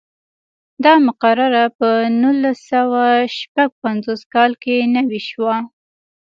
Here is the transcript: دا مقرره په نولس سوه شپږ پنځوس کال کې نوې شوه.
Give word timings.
دا 0.83 0.93
مقرره 1.07 1.65
په 1.79 1.89
نولس 2.21 2.57
سوه 2.71 3.03
شپږ 3.37 3.69
پنځوس 3.83 4.21
کال 4.33 4.51
کې 4.63 4.75
نوې 4.95 5.21
شوه. 5.29 5.55